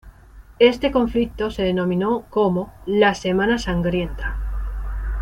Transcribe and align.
Este 0.57 0.91
conflicto 0.91 1.51
se 1.51 1.61
denominó 1.61 2.25
como 2.31 2.73
""La 2.87 3.13
Semana 3.13 3.59
Sangrienta"". 3.59 4.35